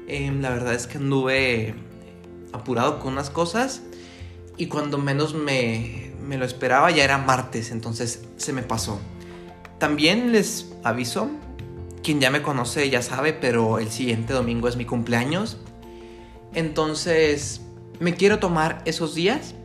Em, 0.08 0.42
la 0.42 0.50
verdad 0.50 0.74
es 0.74 0.88
que 0.88 0.98
anduve 0.98 1.76
apurado 2.54 3.00
con 3.00 3.14
unas 3.14 3.30
cosas 3.30 3.82
y 4.58 4.68
cuando 4.68 4.98
menos 4.98 5.34
me, 5.34 6.12
me 6.26 6.38
lo 6.38 6.46
esperaba 6.46 6.92
ya 6.92 7.04
era 7.04 7.18
martes, 7.18 7.72
entonces 7.72 8.26
se 8.38 8.54
me 8.54 8.64
pasó. 8.64 9.00
También 9.80 10.32
les 10.32 10.74
aviso, 10.84 11.30
quien 12.04 12.20
ya 12.20 12.30
me 12.30 12.42
conoce 12.42 12.90
ya 12.90 13.02
sabe, 13.02 13.34
pero 13.34 13.80
el 13.80 13.92
siguiente 13.92 14.34
domingo 14.34 14.68
es 14.68 14.78
mi 14.78 14.86
cumpleaños. 14.86 15.58
Entonces 16.54 17.62
me 18.00 18.16
quiero 18.16 18.40
tomar 18.40 18.82
esos 18.86 19.16
días. 19.16 19.56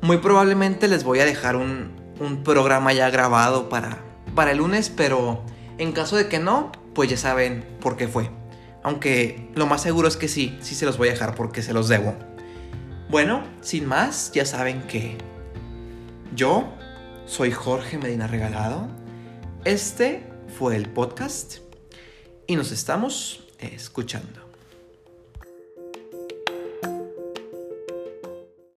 Muy 0.00 0.18
probablemente 0.18 0.88
les 0.88 1.04
voy 1.04 1.20
a 1.20 1.24
dejar 1.24 1.56
un, 1.56 1.92
un 2.18 2.42
programa 2.42 2.92
ya 2.92 3.10
grabado 3.10 3.68
para, 3.68 3.98
para 4.34 4.52
el 4.52 4.58
lunes, 4.58 4.90
pero 4.90 5.42
en 5.78 5.92
caso 5.92 6.16
de 6.16 6.28
que 6.28 6.38
no, 6.38 6.72
pues 6.94 7.10
ya 7.10 7.16
saben 7.16 7.64
por 7.80 7.96
qué 7.96 8.08
fue. 8.08 8.30
Aunque 8.82 9.50
lo 9.54 9.66
más 9.66 9.82
seguro 9.82 10.08
es 10.08 10.16
que 10.16 10.28
sí, 10.28 10.58
sí 10.60 10.74
se 10.74 10.86
los 10.86 10.98
voy 10.98 11.08
a 11.08 11.12
dejar 11.12 11.34
porque 11.34 11.62
se 11.62 11.72
los 11.72 11.88
debo. 11.88 12.14
Bueno, 13.12 13.42
sin 13.60 13.84
más, 13.84 14.32
ya 14.32 14.46
saben 14.46 14.86
que 14.86 15.18
yo 16.34 16.72
soy 17.26 17.52
Jorge 17.52 17.98
Medina 17.98 18.26
Regalado. 18.26 18.88
Este 19.66 20.26
fue 20.58 20.76
el 20.76 20.88
podcast 20.88 21.58
y 22.46 22.56
nos 22.56 22.72
estamos 22.72 23.46
escuchando. 23.58 24.41